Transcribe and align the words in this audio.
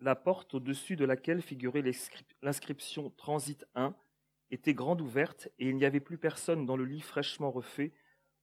La 0.00 0.14
porte 0.14 0.54
au-dessus 0.54 0.94
de 0.94 1.04
laquelle 1.04 1.42
figurait 1.42 1.82
l'inscription 2.42 3.10
Transit 3.16 3.66
1 3.74 3.96
était 4.50 4.74
grande 4.74 5.00
ouverte 5.00 5.48
et 5.58 5.68
il 5.68 5.76
n'y 5.76 5.84
avait 5.84 5.98
plus 5.98 6.18
personne 6.18 6.66
dans 6.66 6.76
le 6.76 6.84
lit 6.84 7.00
fraîchement 7.00 7.50
refait 7.50 7.92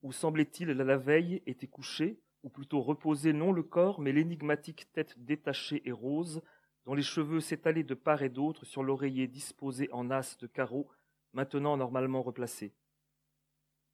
où 0.01 0.11
semblait-il 0.11 0.67
la 0.67 0.97
veille 0.97 1.41
était 1.47 1.65
couché, 1.65 2.19
ou 2.43 2.49
plutôt 2.49 2.81
reposé 2.81 3.31
non 3.31 3.53
le 3.53 3.63
corps 3.63 4.01
mais 4.01 4.11
l'énigmatique 4.11 4.91
tête 4.91 5.15
détachée 5.17 5.81
et 5.85 5.93
rose 5.93 6.41
dont 6.85 6.93
les 6.93 7.01
cheveux 7.01 7.39
s'étalaient 7.39 7.83
de 7.83 7.95
part 7.95 8.21
et 8.21 8.29
d'autre 8.29 8.65
sur 8.65 8.83
l'oreiller 8.83 9.27
disposé 9.27 9.89
en 9.93 10.11
as 10.11 10.37
de 10.37 10.47
carreaux 10.47 10.89
maintenant 11.31 11.77
normalement 11.77 12.21
replacé. 12.21 12.73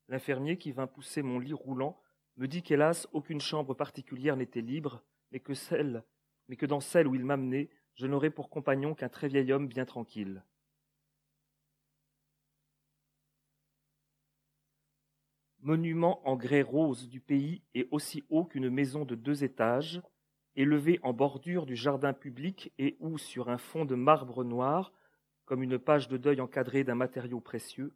L'infirmier 0.07 0.57
qui 0.57 0.71
vint 0.71 0.87
pousser 0.87 1.21
mon 1.21 1.37
lit 1.37 1.53
roulant 1.53 2.01
me 2.37 2.47
dit 2.47 2.63
qu'hélas 2.63 3.07
aucune 3.13 3.39
chambre 3.39 3.75
particulière 3.75 4.35
n'était 4.35 4.61
libre, 4.61 5.03
mais 5.31 5.39
que 5.39 5.53
celle, 5.53 6.03
mais 6.51 6.57
que 6.57 6.65
dans 6.65 6.81
celle 6.81 7.07
où 7.07 7.15
il 7.15 7.23
m'amenait, 7.23 7.69
je 7.95 8.07
n'aurais 8.07 8.29
pour 8.29 8.49
compagnon 8.49 8.93
qu'un 8.93 9.07
très 9.07 9.29
vieil 9.29 9.53
homme 9.53 9.69
bien 9.69 9.85
tranquille. 9.85 10.43
Monument 15.61 16.27
en 16.27 16.35
grès 16.35 16.61
rose 16.61 17.07
du 17.07 17.21
pays 17.21 17.63
et 17.73 17.87
aussi 17.91 18.25
haut 18.29 18.43
qu'une 18.43 18.69
maison 18.69 19.05
de 19.05 19.15
deux 19.15 19.45
étages, 19.45 20.01
élevé 20.57 20.99
en 21.03 21.13
bordure 21.13 21.65
du 21.65 21.77
jardin 21.77 22.11
public 22.11 22.73
et 22.77 22.97
où, 22.99 23.17
sur 23.17 23.47
un 23.47 23.57
fond 23.57 23.85
de 23.85 23.95
marbre 23.95 24.43
noir, 24.43 24.91
comme 25.45 25.63
une 25.63 25.79
page 25.79 26.09
de 26.09 26.17
deuil 26.17 26.41
encadrée 26.41 26.83
d'un 26.83 26.95
matériau 26.95 27.39
précieux, 27.39 27.95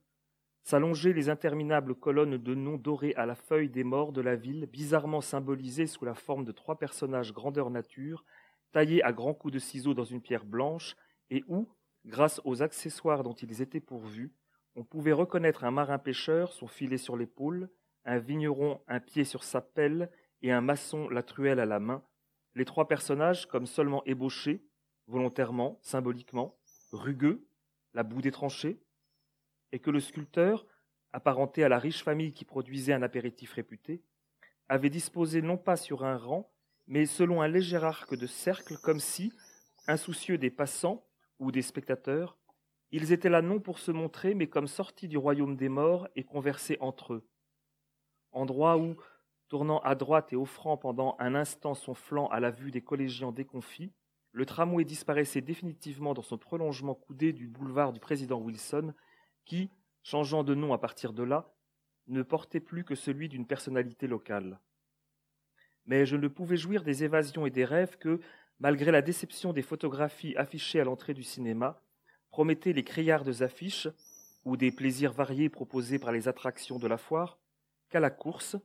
s'allongeaient 0.63 1.13
les 1.13 1.30
interminables 1.30 1.94
colonnes 1.94 2.38
de 2.38 2.55
noms 2.55 2.77
dorés 2.77 3.13
à 3.16 3.26
la 3.26 3.35
feuille 3.35 3.70
des 3.70 3.84
morts 3.84 4.13
de 4.13 4.22
la 4.22 4.38
ville, 4.38 4.66
bizarrement 4.66 5.20
symbolisées 5.20 5.88
sous 5.88 6.05
la 6.05 6.16
forme 6.16 6.46
de 6.46 6.54
trois 6.54 6.80
personnages 6.80 7.34
grandeur 7.34 7.70
nature, 7.70 8.24
taillés 8.76 9.02
à 9.04 9.14
grands 9.14 9.34
coups 9.34 9.54
de 9.54 9.60
ciseaux 9.60 9.94
dans 9.94 10.04
une 10.04 10.20
pierre 10.20 10.44
blanche, 10.44 10.98
et 11.30 11.46
où, 11.48 11.70
grâce 12.04 12.41
aux 12.44 12.62
accessoires 12.62 13.24
dont 13.24 13.32
ils 13.34 13.62
étaient 13.62 13.80
pourvus, 13.80 14.34
on 14.76 14.84
pouvait 14.84 15.13
reconnaître 15.13 15.63
un 15.63 15.72
marin 15.72 15.98
pêcheur, 15.98 16.52
son 16.52 16.68
filet 16.68 16.98
sur 16.98 17.16
l'épaule, 17.16 17.70
un 18.04 18.18
vigneron 18.18 18.82
un 18.90 18.99
pied 18.99 19.24
sur 19.24 19.46
sa 19.46 19.62
pelle 19.62 20.12
et 20.41 20.52
un 20.52 20.60
maçon 20.60 21.08
la 21.08 21.24
truelle 21.24 21.62
à 21.62 21.66
la 21.66 21.80
main, 21.80 22.04
les 22.54 22.66
trois 22.66 22.90
personnages 22.90 23.46
comme 23.46 23.66
seulement 23.66 24.04
ébauchés, 24.04 24.68
volontairement, 25.08 25.80
symboliquement, 25.82 26.60
rugueux, 26.92 27.48
la 27.94 28.04
boue 28.04 28.21
des 28.21 28.32
tranchées, 28.32 28.82
et 29.71 29.80
que 29.80 29.90
le 29.90 30.02
sculpteur, 30.02 30.66
apparenté 31.14 31.64
à 31.64 31.70
la 31.70 31.80
riche 31.80 32.04
famille 32.04 32.34
qui 32.34 32.44
produisait 32.44 32.92
un 32.92 33.04
apéritif 33.04 33.54
réputé, 33.54 34.04
avait 34.68 34.90
disposé 34.90 35.42
non 35.42 35.55
pas 35.55 35.77
sur 35.77 36.04
un 36.04 36.18
rang, 36.18 36.52
mais 36.88 37.05
selon 37.05 37.41
un 37.41 37.48
léger 37.48 37.84
arc 37.84 38.16
de 38.16 38.28
cercle, 38.28 38.78
comme 38.78 39.00
si, 39.00 39.34
insoucieux 39.88 40.38
des 40.38 40.52
passants 40.52 41.05
ou 41.40 41.52
des 41.52 41.62
spectateurs, 41.62 42.38
ils 42.92 43.12
étaient 43.12 43.30
là 43.30 43.42
non 43.42 43.60
pour 43.60 43.80
se 43.80 43.92
montrer, 43.92 44.36
mais 44.36 44.48
comme 44.48 44.68
sortis 44.68 45.08
du 45.08 45.18
royaume 45.18 45.55
des 45.55 45.70
morts 45.70 46.08
et 46.16 46.24
conversaient 46.24 46.80
entre 46.80 47.14
eux. 47.14 47.27
Endroit 48.32 48.77
où, 48.77 48.96
tournant 49.48 49.80
à 49.80 49.96
droite 49.96 50.32
et 50.34 50.36
offrant 50.36 50.77
pendant 50.77 51.16
un 51.20 51.36
instant 51.36 51.74
son 51.74 51.94
flanc 51.94 52.27
à 52.27 52.40
la 52.40 52.52
vue 52.52 52.72
des 52.72 52.82
collégiens 52.82 53.32
déconfits, 53.32 53.94
le 54.32 54.46
tramway 54.46 54.84
disparaissait 54.84 55.42
définitivement 55.42 56.14
dans 56.14 56.22
son 56.22 56.38
prolongement 56.38 56.94
coudé 56.94 57.32
du 57.32 57.48
boulevard 57.48 57.94
du 57.94 57.99
président 57.99 58.40
Wilson 58.40 58.94
qui, 59.46 59.70
changeant 60.04 60.44
de 60.44 60.54
nom 60.54 60.74
à 60.74 60.77
partir 60.77 61.14
de 61.14 61.24
là, 61.24 61.54
ne 62.08 62.22
portait 62.22 62.60
plus 62.60 62.84
que 62.84 62.96
celui 62.96 63.30
d'une 63.30 63.48
personnalité 63.48 64.08
locale. 64.08 64.59
Mais 65.86 66.06
je 66.06 66.16
ne 66.16 66.28
pouvais 66.28 66.58
jouir 66.58 66.84
des 66.84 67.03
évasions 67.03 67.46
et 67.46 67.52
des 67.52 67.66
rêves 67.66 67.97
que, 67.97 68.19
malgré 68.59 68.91
la 68.91 69.02
déception 69.02 69.53
des 69.53 69.62
photographies 69.62 70.36
affichées 70.36 70.80
à 70.80 70.84
l'entrée 70.84 71.14
du 71.14 71.24
cinéma, 71.24 71.81
promettaient 72.30 72.74
les 72.74 72.84
criardes 72.84 73.42
affiches 73.42 73.88
ou 74.44 74.58
des 74.58 74.72
plaisirs 74.72 75.14
variés 75.14 75.50
proposés 75.50 76.00
par 76.00 76.12
les 76.12 76.28
attractions 76.28 76.80
de 76.80 76.88
la 76.88 76.98
foire, 76.98 77.40
qu'à 77.90 78.00
la 78.00 78.09
course, 78.09 78.58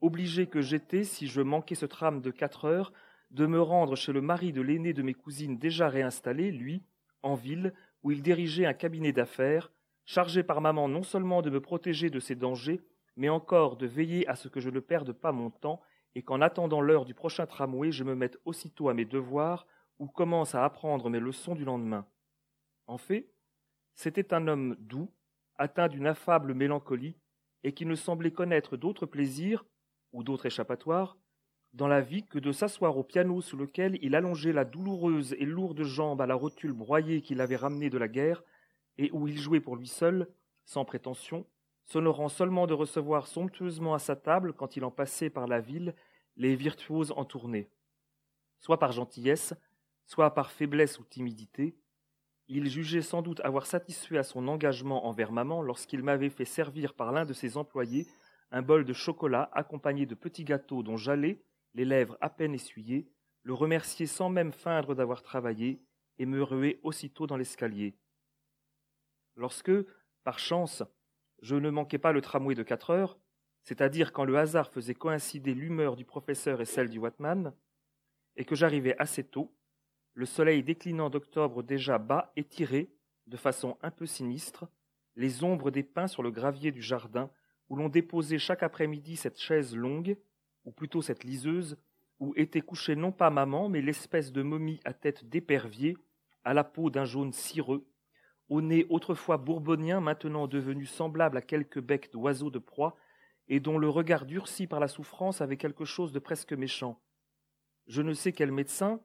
obligé 0.00 0.46
que 0.46 0.60
j'étais, 0.60 1.04
si 1.04 1.26
je 1.26 1.40
manquais 1.40 1.74
ce 1.74 1.86
tram 1.86 2.20
de 2.20 2.30
quatre 2.30 2.66
heures, 2.66 2.92
de 3.30 3.46
me 3.46 3.60
rendre 3.60 3.96
chez 3.96 4.12
le 4.12 4.20
mari 4.20 4.52
de 4.52 4.60
l'aîné 4.60 4.92
de 4.92 5.02
mes 5.02 5.14
cousines 5.14 5.58
déjà 5.58 5.88
réinstallé, 5.88 6.52
lui, 6.52 6.84
en 7.22 7.34
ville, 7.34 7.72
où 8.02 8.10
il 8.10 8.22
dirigeait 8.22 8.66
un 8.66 8.74
cabinet 8.74 9.12
d'affaires, 9.12 9.72
chargé 10.04 10.42
par 10.42 10.60
maman 10.60 10.88
non 10.88 11.02
seulement 11.02 11.42
de 11.42 11.50
me 11.50 11.60
protéger 11.60 12.10
de 12.10 12.20
ces 12.20 12.34
dangers, 12.34 12.80
mais 13.16 13.28
encore 13.28 13.76
de 13.76 13.86
veiller 13.86 14.28
à 14.28 14.36
ce 14.36 14.48
que 14.48 14.60
je 14.60 14.70
ne 14.70 14.80
perde 14.80 15.12
pas 15.12 15.32
mon 15.32 15.50
temps 15.50 15.80
et 16.14 16.22
qu'en 16.22 16.40
attendant 16.40 16.80
l'heure 16.80 17.04
du 17.04 17.14
prochain 17.14 17.46
tramway, 17.46 17.90
je 17.90 18.04
me 18.04 18.14
mette 18.14 18.38
aussitôt 18.44 18.88
à 18.88 18.94
mes 18.94 19.04
devoirs 19.04 19.66
ou 19.98 20.06
commence 20.06 20.54
à 20.54 20.64
apprendre 20.64 21.10
mes 21.10 21.20
leçons 21.20 21.54
du 21.54 21.64
lendemain. 21.64 22.06
En 22.86 22.98
fait, 22.98 23.32
c'était 23.94 24.34
un 24.34 24.48
homme 24.48 24.76
doux, 24.80 25.10
atteint 25.56 25.88
d'une 25.88 26.06
affable 26.06 26.54
mélancolie, 26.54 27.16
et 27.62 27.72
qui 27.72 27.86
ne 27.86 27.94
semblait 27.94 28.32
connaître 28.32 28.76
d'autres 28.76 29.06
plaisirs, 29.06 29.64
ou 30.12 30.22
d'autres 30.22 30.46
échappatoires, 30.46 31.16
dans 31.72 31.88
la 31.88 32.00
vie 32.00 32.24
que 32.24 32.38
de 32.38 32.52
s'asseoir 32.52 32.96
au 32.96 33.02
piano 33.02 33.40
sous 33.40 33.56
lequel 33.56 33.98
il 34.02 34.14
allongeait 34.14 34.52
la 34.52 34.64
douloureuse 34.64 35.34
et 35.38 35.44
lourde 35.44 35.82
jambe 35.82 36.20
à 36.20 36.26
la 36.26 36.34
rotule 36.34 36.72
broyée 36.72 37.20
qu'il 37.20 37.40
avait 37.40 37.56
ramenée 37.56 37.90
de 37.90 37.98
la 37.98 38.08
guerre, 38.08 38.42
et 38.98 39.10
où 39.12 39.26
il 39.26 39.38
jouait 39.38 39.60
pour 39.60 39.76
lui 39.76 39.88
seul, 39.88 40.28
sans 40.64 40.84
prétention, 40.84 41.46
s'honorant 41.84 42.28
seulement 42.28 42.66
de 42.66 42.74
recevoir 42.74 43.26
somptueusement 43.26 43.94
à 43.94 43.98
sa 43.98 44.16
table, 44.16 44.52
quand 44.52 44.76
il 44.76 44.84
en 44.84 44.90
passait 44.90 45.30
par 45.30 45.46
la 45.46 45.60
ville, 45.60 45.94
les 46.36 46.56
virtuoses 46.56 47.12
en 47.16 47.24
tournée. 47.24 47.68
Soit 48.60 48.78
par 48.78 48.92
gentillesse, 48.92 49.54
soit 50.06 50.34
par 50.34 50.50
faiblesse 50.50 50.98
ou 50.98 51.04
timidité, 51.04 51.76
il 52.48 52.68
jugeait 52.68 53.02
sans 53.02 53.22
doute 53.22 53.40
avoir 53.40 53.66
satisfait 53.66 54.18
à 54.18 54.22
son 54.22 54.48
engagement 54.48 55.06
envers 55.06 55.32
maman 55.32 55.62
lorsqu'il 55.62 56.02
m'avait 56.02 56.30
fait 56.30 56.44
servir 56.44 56.94
par 56.94 57.12
l'un 57.12 57.24
de 57.24 57.32
ses 57.32 57.56
employés 57.56 58.06
un 58.50 58.62
bol 58.62 58.84
de 58.84 58.92
chocolat 58.92 59.50
accompagné 59.52 60.06
de 60.06 60.14
petits 60.14 60.44
gâteaux 60.44 60.82
dont 60.82 60.96
j'allais, 60.96 61.42
les 61.74 61.84
lèvres 61.84 62.16
à 62.20 62.30
peine 62.30 62.54
essuyées, 62.54 63.08
le 63.42 63.54
remercier 63.54 64.06
sans 64.06 64.28
même 64.30 64.52
feindre 64.52 64.94
d'avoir 64.94 65.22
travaillé 65.22 65.82
et 66.18 66.26
me 66.26 66.42
ruer 66.42 66.78
aussitôt 66.82 67.26
dans 67.26 67.36
l'escalier. 67.36 67.96
Lorsque, 69.36 69.72
par 70.22 70.38
chance, 70.38 70.82
je 71.44 71.56
ne 71.56 71.68
manquais 71.68 71.98
pas 71.98 72.12
le 72.12 72.22
tramway 72.22 72.54
de 72.54 72.62
quatre 72.62 72.88
heures, 72.88 73.18
c'est-à-dire 73.64 74.14
quand 74.14 74.24
le 74.24 74.38
hasard 74.38 74.70
faisait 74.70 74.94
coïncider 74.94 75.52
l'humeur 75.52 75.94
du 75.94 76.06
professeur 76.06 76.62
et 76.62 76.64
celle 76.64 76.88
du 76.88 76.98
Watman, 76.98 77.52
et 78.36 78.46
que 78.46 78.54
j'arrivais 78.54 78.96
assez 78.98 79.24
tôt, 79.24 79.54
le 80.14 80.24
soleil 80.24 80.62
déclinant 80.62 81.10
d'octobre 81.10 81.62
déjà 81.62 81.98
bas 81.98 82.32
étirait, 82.36 82.88
de 83.26 83.36
façon 83.36 83.76
un 83.82 83.90
peu 83.90 84.06
sinistre, 84.06 84.66
les 85.16 85.44
ombres 85.44 85.70
des 85.70 85.82
pins 85.82 86.06
sur 86.06 86.22
le 86.22 86.30
gravier 86.30 86.72
du 86.72 86.80
jardin 86.80 87.30
où 87.68 87.76
l'on 87.76 87.90
déposait 87.90 88.38
chaque 88.38 88.62
après-midi 88.62 89.16
cette 89.16 89.38
chaise 89.38 89.76
longue, 89.76 90.16
ou 90.64 90.72
plutôt 90.72 91.02
cette 91.02 91.24
liseuse, 91.24 91.76
où 92.20 92.32
était 92.36 92.62
couchée 92.62 92.96
non 92.96 93.12
pas 93.12 93.28
maman, 93.28 93.68
mais 93.68 93.82
l'espèce 93.82 94.32
de 94.32 94.40
momie 94.40 94.80
à 94.86 94.94
tête 94.94 95.28
d'épervier, 95.28 95.98
à 96.42 96.54
la 96.54 96.64
peau 96.64 96.88
d'un 96.88 97.04
jaune 97.04 97.34
cireux, 97.34 97.86
au 98.48 98.60
nez 98.60 98.86
autrefois 98.90 99.36
bourbonien, 99.36 100.00
maintenant 100.00 100.46
devenu 100.46 100.86
semblable 100.86 101.36
à 101.36 101.42
quelques 101.42 101.80
becs 101.80 102.12
d'oiseaux 102.12 102.50
de 102.50 102.58
proie, 102.58 102.96
et 103.48 103.60
dont 103.60 103.78
le 103.78 103.88
regard 103.88 104.26
durci 104.26 104.66
par 104.66 104.80
la 104.80 104.88
souffrance 104.88 105.40
avait 105.40 105.56
quelque 105.56 105.84
chose 105.84 106.12
de 106.12 106.18
presque 106.18 106.52
méchant. 106.52 107.00
Je 107.86 108.02
ne 108.02 108.14
sais 108.14 108.32
quel 108.32 108.52
médecin, 108.52 109.00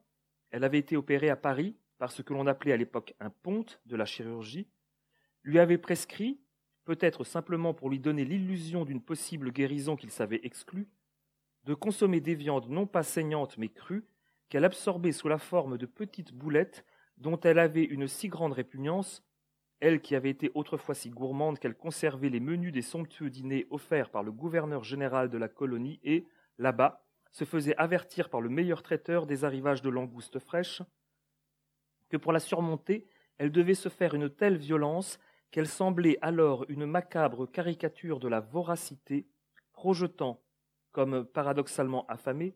elle 0.50 0.64
avait 0.64 0.78
été 0.78 0.96
opérée 0.96 1.30
à 1.30 1.36
Paris 1.36 1.76
par 1.98 2.10
ce 2.10 2.22
que 2.22 2.32
l'on 2.32 2.46
appelait 2.46 2.72
à 2.72 2.78
l'époque 2.78 3.14
un 3.20 3.30
ponte 3.30 3.80
de 3.84 3.96
la 3.96 4.06
chirurgie, 4.06 4.66
lui 5.42 5.58
avait 5.58 5.78
prescrit, 5.78 6.40
peut-être 6.84 7.24
simplement 7.24 7.74
pour 7.74 7.90
lui 7.90 7.98
donner 7.98 8.24
l'illusion 8.24 8.84
d'une 8.84 9.02
possible 9.02 9.52
guérison 9.52 9.96
qu'il 9.96 10.10
savait 10.10 10.40
exclue, 10.42 10.88
de 11.64 11.74
consommer 11.74 12.20
des 12.20 12.34
viandes 12.34 12.68
non 12.68 12.86
pas 12.86 13.02
saignantes 13.02 13.58
mais 13.58 13.68
crues, 13.68 14.06
qu'elle 14.48 14.64
absorbait 14.64 15.12
sous 15.12 15.28
la 15.28 15.38
forme 15.38 15.78
de 15.78 15.86
petites 15.86 16.32
boulettes 16.32 16.84
dont 17.18 17.38
elle 17.40 17.58
avait 17.58 17.84
une 17.84 18.08
si 18.08 18.28
grande 18.28 18.52
répugnance 18.52 19.22
elle 19.80 20.00
qui 20.00 20.14
avait 20.14 20.30
été 20.30 20.50
autrefois 20.54 20.94
si 20.94 21.10
gourmande 21.10 21.58
qu'elle 21.58 21.76
conservait 21.76 22.28
les 22.28 22.40
menus 22.40 22.72
des 22.72 22.82
somptueux 22.82 23.30
dîners 23.30 23.66
offerts 23.70 24.10
par 24.10 24.22
le 24.22 24.32
gouverneur 24.32 24.84
général 24.84 25.30
de 25.30 25.38
la 25.38 25.48
colonie 25.48 26.00
et, 26.04 26.26
là-bas, 26.58 27.02
se 27.32 27.44
faisait 27.44 27.76
avertir 27.76 28.28
par 28.28 28.40
le 28.40 28.48
meilleur 28.48 28.82
traiteur 28.82 29.26
des 29.26 29.44
arrivages 29.44 29.82
de 29.82 29.88
langoustes 29.88 30.38
fraîches, 30.38 30.82
que 32.08 32.16
pour 32.16 32.32
la 32.32 32.40
surmonter, 32.40 33.06
elle 33.38 33.52
devait 33.52 33.74
se 33.74 33.88
faire 33.88 34.14
une 34.14 34.28
telle 34.28 34.56
violence 34.56 35.18
qu'elle 35.50 35.68
semblait 35.68 36.18
alors 36.20 36.64
une 36.68 36.86
macabre 36.86 37.50
caricature 37.50 38.20
de 38.20 38.28
la 38.28 38.40
voracité, 38.40 39.26
projetant, 39.72 40.42
comme 40.92 41.24
paradoxalement 41.24 42.06
affamée, 42.08 42.54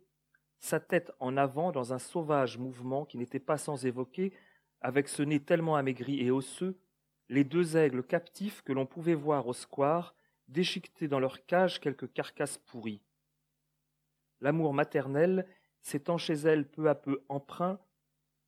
sa 0.59 0.81
tête 0.81 1.13
en 1.21 1.37
avant 1.37 1.73
dans 1.73 1.93
un 1.93 1.99
sauvage 1.99 2.59
mouvement 2.59 3.05
qui 3.05 3.19
n'était 3.19 3.41
pas 3.41 3.59
sans 3.59 3.87
évoquer, 3.87 4.33
avec 4.81 5.09
ce 5.09 5.23
nez 5.23 5.41
tellement 5.41 5.77
amaigri 5.77 6.21
et 6.21 6.31
osseux, 6.31 6.79
les 7.29 7.45
deux 7.45 7.77
aigles 7.77 8.03
captifs 8.03 8.63
que 8.63 8.73
l'on 8.73 8.87
pouvait 8.87 9.15
voir 9.15 9.47
au 9.47 9.53
square 9.53 10.15
déchiqueter 10.49 11.09
dans 11.09 11.21
leur 11.21 11.47
cage 11.47 11.81
quelques 11.81 12.13
carcasses 12.13 12.59
pourries. 12.59 13.03
L'amour 14.41 14.75
maternel 14.75 15.47
s'étant 15.81 16.19
chez 16.19 16.35
elle 16.35 16.69
peu 16.69 16.89
à 16.89 16.95
peu 16.95 17.25
empreint, 17.29 17.79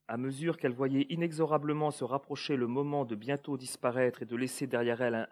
à 0.09 0.17
mesure 0.17 0.59
qu'elle 0.59 0.73
voyait 0.73 1.07
inexorablement 1.11 1.91
se 1.91 2.05
rapprocher 2.05 2.57
le 2.57 2.67
moment 2.67 3.05
de 3.05 3.15
bientôt 3.15 3.57
disparaître 3.57 4.23
et 4.23 4.27
de 4.27 4.37
laisser 4.37 4.67
derrière 4.67 5.01
elle 5.01 5.15
un, 5.15 5.29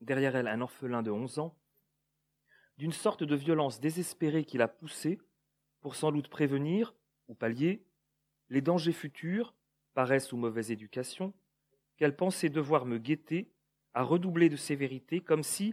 derrière 0.00 0.36
elle 0.36 0.48
un 0.48 0.60
orphelin 0.60 1.02
de 1.02 1.10
onze 1.10 1.38
ans, 1.38 1.56
d'une 2.78 2.92
sorte 2.92 3.22
de 3.22 3.36
violence 3.36 3.80
désespérée 3.80 4.44
qui 4.44 4.58
la 4.58 4.68
poussait, 4.68 5.18
pour 5.80 5.94
sans 5.94 6.12
doute 6.12 6.28
prévenir, 6.28 6.94
ou 7.28 7.34
pallier, 7.34 7.84
les 8.48 8.60
dangers 8.60 8.92
futurs, 8.92 9.54
paresse 9.94 10.32
ou 10.32 10.36
mauvaise 10.36 10.70
éducation, 10.70 11.32
qu'elle 12.02 12.16
pensait 12.16 12.48
devoir 12.48 12.84
me 12.84 12.98
guetter, 12.98 13.52
à 13.94 14.02
redoubler 14.02 14.48
de 14.48 14.56
sévérité, 14.56 15.20
comme 15.20 15.44
si, 15.44 15.72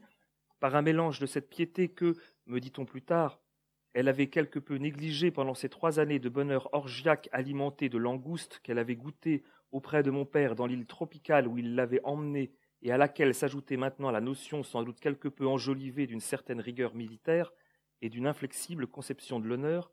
par 0.59 0.75
un 0.75 0.83
mélange 0.83 1.17
de 1.17 1.25
cette 1.25 1.49
piété 1.49 1.89
que, 1.89 2.17
me 2.45 2.59
dit-on 2.59 2.85
plus 2.85 3.01
tard, 3.01 3.41
elle 3.93 4.07
avait 4.07 4.27
quelque 4.27 4.59
peu 4.59 4.75
négligé 4.75 5.31
pendant 5.31 5.55
ces 5.55 5.69
trois 5.69 5.99
années 5.99 6.19
de 6.19 6.29
bonheur 6.29 6.71
orgiaque 6.71 7.29
alimenté 7.31 7.89
de 7.89 7.97
langoustes 7.97 8.59
qu'elle 8.61 8.77
avait 8.77 8.95
goûté 8.95 9.43
auprès 9.71 10.03
de 10.03 10.11
mon 10.11 10.23
père 10.23 10.53
dans 10.53 10.67
l'île 10.67 10.85
tropicale 10.85 11.47
où 11.47 11.57
il 11.57 11.73
l'avait 11.73 12.01
emmenée 12.03 12.51
et 12.83 12.91
à 12.91 12.97
laquelle 12.97 13.33
s'ajoutait 13.33 13.77
maintenant 13.77 14.11
la 14.11 14.21
notion 14.21 14.61
sans 14.61 14.83
doute 14.83 14.99
quelque 14.99 15.29
peu 15.29 15.47
enjolivée 15.47 16.05
d'une 16.05 16.19
certaine 16.19 16.61
rigueur 16.61 16.93
militaire 16.93 17.51
et 18.03 18.09
d'une 18.09 18.27
inflexible 18.27 18.85
conception 18.85 19.39
de 19.39 19.47
l'honneur, 19.47 19.91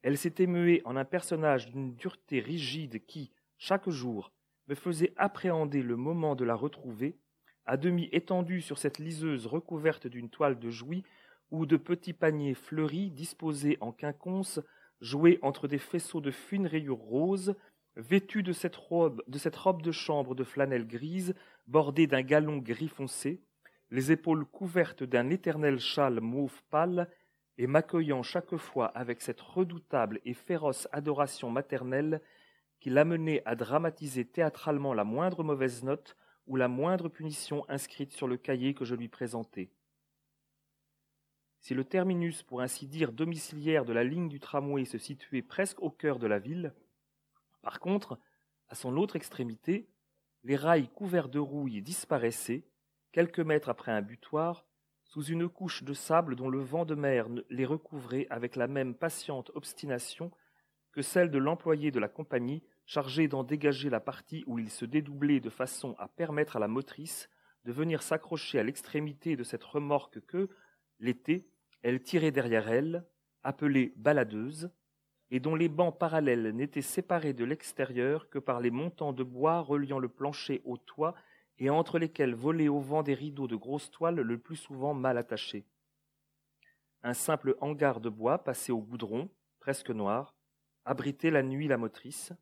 elle 0.00 0.16
s'était 0.16 0.46
muée 0.46 0.80
en 0.86 0.96
un 0.96 1.04
personnage 1.04 1.66
d'une 1.66 1.96
dureté 1.96 2.40
rigide 2.40 3.04
qui, 3.04 3.30
chaque 3.58 3.90
jour, 3.90 4.32
me 4.70 4.76
faisait 4.76 5.12
appréhender 5.16 5.82
le 5.82 5.96
moment 5.96 6.36
de 6.36 6.44
la 6.44 6.54
retrouver, 6.54 7.18
à 7.66 7.76
demi 7.76 8.08
étendue 8.12 8.60
sur 8.60 8.78
cette 8.78 8.98
liseuse 8.98 9.46
recouverte 9.46 10.06
d'une 10.06 10.30
toile 10.30 10.60
de 10.60 10.70
jouy 10.70 11.02
ou 11.50 11.66
de 11.66 11.76
petits 11.76 12.12
paniers 12.12 12.54
fleuris 12.54 13.10
disposés 13.10 13.78
en 13.80 13.90
quinconce, 13.90 14.60
joués 15.00 15.40
entre 15.42 15.66
des 15.66 15.78
faisceaux 15.78 16.20
de 16.20 16.30
fines 16.30 16.68
rayures 16.68 16.98
roses, 16.98 17.56
vêtus 17.96 18.44
de 18.44 18.52
cette 18.52 18.76
robe 18.76 19.24
de, 19.26 19.38
cette 19.38 19.56
robe 19.56 19.82
de 19.82 19.90
chambre 19.90 20.36
de 20.36 20.44
flanelle 20.44 20.86
grise, 20.86 21.34
bordée 21.66 22.06
d'un 22.06 22.22
galon 22.22 22.58
gris 22.58 22.88
foncé, 22.88 23.42
les 23.90 24.12
épaules 24.12 24.44
couvertes 24.44 25.02
d'un 25.02 25.30
éternel 25.30 25.80
châle 25.80 26.20
mauve 26.20 26.62
pâle, 26.70 27.10
et 27.58 27.66
m'accueillant 27.66 28.22
chaque 28.22 28.56
fois 28.56 28.86
avec 28.86 29.20
cette 29.20 29.40
redoutable 29.40 30.20
et 30.24 30.32
féroce 30.32 30.86
adoration 30.92 31.50
maternelle 31.50 32.22
qui 32.80 32.90
l'amenait 32.90 33.42
à 33.44 33.54
dramatiser 33.54 34.24
théâtralement 34.24 34.94
la 34.94 35.04
moindre 35.04 35.44
mauvaise 35.44 35.84
note 35.84 36.16
ou 36.46 36.56
la 36.56 36.66
moindre 36.66 37.08
punition 37.08 37.64
inscrite 37.68 38.12
sur 38.12 38.26
le 38.26 38.36
cahier 38.36 38.74
que 38.74 38.84
je 38.84 38.94
lui 38.94 39.08
présentais. 39.08 39.70
Si 41.60 41.74
le 41.74 41.84
terminus, 41.84 42.42
pour 42.42 42.62
ainsi 42.62 42.86
dire, 42.86 43.12
domiciliaire 43.12 43.84
de 43.84 43.92
la 43.92 44.02
ligne 44.02 44.28
du 44.28 44.40
tramway 44.40 44.86
se 44.86 44.96
situait 44.96 45.42
presque 45.42 45.80
au 45.82 45.90
cœur 45.90 46.18
de 46.18 46.26
la 46.26 46.38
ville, 46.38 46.74
par 47.60 47.80
contre, 47.80 48.18
à 48.68 48.74
son 48.74 48.96
autre 48.96 49.16
extrémité, 49.16 49.86
les 50.42 50.56
rails 50.56 50.88
couverts 50.88 51.28
de 51.28 51.38
rouille 51.38 51.82
disparaissaient, 51.82 52.64
quelques 53.12 53.40
mètres 53.40 53.68
après 53.68 53.92
un 53.92 54.00
butoir, 54.00 54.64
sous 55.04 55.24
une 55.24 55.48
couche 55.48 55.82
de 55.82 55.92
sable 55.92 56.34
dont 56.34 56.48
le 56.48 56.60
vent 56.60 56.86
de 56.86 56.94
mer 56.94 57.26
les 57.50 57.66
recouvrait 57.66 58.26
avec 58.30 58.56
la 58.56 58.68
même 58.68 58.94
patiente 58.94 59.50
obstination 59.54 60.30
que 60.92 61.02
celle 61.02 61.30
de 61.30 61.38
l'employé 61.38 61.90
de 61.90 62.00
la 62.00 62.08
compagnie 62.08 62.62
chargé 62.84 63.28
d'en 63.28 63.44
dégager 63.44 63.90
la 63.90 64.00
partie 64.00 64.42
où 64.46 64.58
il 64.58 64.70
se 64.70 64.84
dédoublait 64.84 65.40
de 65.40 65.50
façon 65.50 65.94
à 65.98 66.08
permettre 66.08 66.56
à 66.56 66.60
la 66.60 66.68
motrice 66.68 67.28
de 67.64 67.72
venir 67.72 68.02
s'accrocher 68.02 68.58
à 68.58 68.62
l'extrémité 68.62 69.36
de 69.36 69.44
cette 69.44 69.64
remorque 69.64 70.20
que, 70.26 70.48
l'été, 70.98 71.46
elle 71.82 72.02
tirait 72.02 72.32
derrière 72.32 72.68
elle, 72.68 73.04
appelée 73.42 73.92
baladeuse, 73.96 74.70
et 75.30 75.40
dont 75.40 75.54
les 75.54 75.68
bancs 75.68 75.96
parallèles 75.96 76.54
n'étaient 76.54 76.82
séparés 76.82 77.32
de 77.32 77.44
l'extérieur 77.44 78.28
que 78.28 78.38
par 78.38 78.60
les 78.60 78.70
montants 78.70 79.12
de 79.12 79.22
bois 79.22 79.60
reliant 79.60 80.00
le 80.00 80.08
plancher 80.08 80.60
au 80.64 80.76
toit 80.76 81.14
et 81.58 81.70
entre 81.70 81.98
lesquels 81.98 82.34
volaient 82.34 82.68
au 82.68 82.80
vent 82.80 83.02
des 83.02 83.14
rideaux 83.14 83.46
de 83.46 83.54
grosses 83.54 83.90
toiles 83.90 84.16
le 84.16 84.38
plus 84.38 84.56
souvent 84.56 84.94
mal 84.94 85.18
attachés. 85.18 85.64
Un 87.02 87.14
simple 87.14 87.56
hangar 87.60 88.00
de 88.00 88.08
bois 88.08 88.42
passé 88.42 88.72
au 88.72 88.80
goudron, 88.80 89.30
presque 89.60 89.90
noir, 89.90 90.34
abritait 90.90 91.30
la 91.30 91.44
nuit 91.44 91.68
la 91.68 91.76
motrice, 91.76 92.32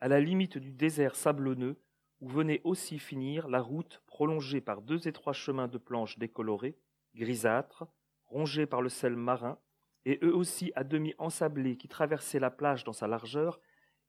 à 0.00 0.08
la 0.08 0.20
limite 0.20 0.56
du 0.56 0.72
désert 0.72 1.14
sablonneux 1.14 1.78
où 2.22 2.28
venait 2.30 2.62
aussi 2.64 2.98
finir 2.98 3.46
la 3.46 3.60
route 3.60 4.02
prolongée 4.06 4.62
par 4.62 4.80
deux 4.80 5.06
étroits 5.06 5.34
chemins 5.34 5.68
de 5.68 5.76
planches 5.76 6.18
décolorés, 6.18 6.78
grisâtres, 7.14 7.86
rongés 8.26 8.64
par 8.64 8.80
le 8.80 8.88
sel 8.88 9.16
marin, 9.16 9.58
et 10.06 10.18
eux 10.22 10.34
aussi 10.34 10.72
à 10.76 10.82
demi 10.82 11.14
ensablés 11.18 11.76
qui 11.76 11.88
traversaient 11.88 12.38
la 12.38 12.50
plage 12.50 12.84
dans 12.84 12.94
sa 12.94 13.06
largeur 13.06 13.60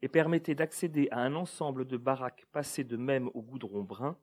et 0.01 0.07
permettaient 0.07 0.55
d'accéder 0.55 1.09
à 1.11 1.19
un 1.19 1.35
ensemble 1.35 1.83
de 1.85 1.97
baraques 1.97 2.45
passées 2.53 2.85
de 2.85 2.95
même 2.95 3.29
au 3.33 3.41
goudron 3.41 3.83
brun, 3.83 4.17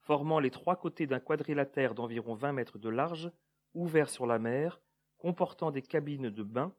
formant 0.00 0.40
les 0.40 0.50
trois 0.50 0.74
côtés 0.74 1.06
d'un 1.06 1.20
quadrilatère 1.20 1.94
d'environ 1.94 2.34
vingt 2.34 2.52
mètres 2.52 2.78
de 2.78 2.88
large, 2.88 3.30
ouvert 3.74 4.10
sur 4.10 4.26
la 4.26 4.40
mer, 4.40 4.80
comportant 5.18 5.70
des 5.70 5.82
cabines 5.82 6.30
de 6.30 6.42
bain, 6.42 6.74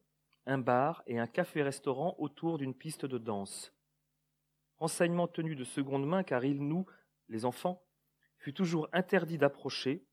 un 0.46 0.58
bar 0.58 1.02
et 1.06 1.18
un 1.18 1.26
café-restaurant 1.26 2.14
autour 2.18 2.58
d'une 2.58 2.74
piste 2.74 3.04
de 3.04 3.18
danse. 3.18 3.72
Renseignement 4.78 5.26
tenu 5.26 5.56
de 5.56 5.64
seconde 5.64 6.06
main 6.06 6.22
car 6.22 6.44
il 6.44 6.66
nous, 6.66 6.86
les 7.28 7.44
enfants, 7.44 7.82
fut 8.38 8.52
toujours 8.52 8.88
interdit 8.92 9.38
d'approcher, 9.38 10.06